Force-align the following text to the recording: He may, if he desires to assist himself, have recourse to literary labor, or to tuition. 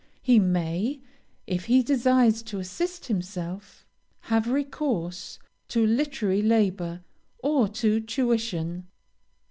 He 0.23 0.39
may, 0.39 0.99
if 1.45 1.65
he 1.65 1.83
desires 1.83 2.41
to 2.41 2.57
assist 2.57 3.05
himself, 3.05 3.85
have 4.21 4.47
recourse 4.47 5.37
to 5.67 5.85
literary 5.85 6.41
labor, 6.41 7.03
or 7.43 7.67
to 7.67 7.99
tuition. 7.99 8.87